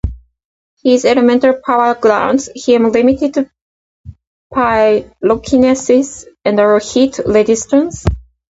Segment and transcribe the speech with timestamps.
[0.83, 3.51] His elemental power grants him limited
[4.51, 8.03] pyrokinesis and heat resistance.